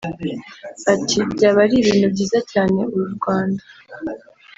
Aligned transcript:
Ati 0.93 1.17
“Byaba 1.33 1.59
ari 1.65 1.75
ibintu 1.81 2.07
byiza 2.13 2.39
cyane 2.51 2.79
uru 2.95 3.07
Rwanda 3.15 3.63